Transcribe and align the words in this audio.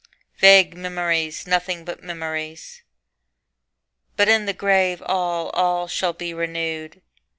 Vague 0.39 0.75
memories, 0.75 1.45
nothing 1.45 1.85
but 1.85 2.01
memories, 2.01 2.81
But 4.17 4.29
in 4.29 4.47
the 4.47 4.51
grave 4.53 4.99
all, 5.05 5.49
all, 5.51 5.87
shall 5.87 6.13
be 6.13 6.33
renewed. 6.33 7.03